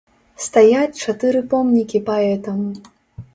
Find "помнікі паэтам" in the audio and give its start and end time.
1.51-2.59